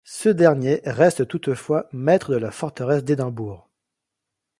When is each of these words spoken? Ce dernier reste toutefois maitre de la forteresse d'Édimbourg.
Ce 0.07 0.29
dernier 0.29 0.81
reste 0.83 1.27
toutefois 1.27 1.87
maitre 1.91 2.31
de 2.31 2.37
la 2.37 2.49
forteresse 2.49 3.03
d'Édimbourg. 3.03 3.69